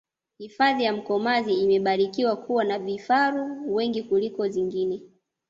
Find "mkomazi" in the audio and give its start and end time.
0.93-1.53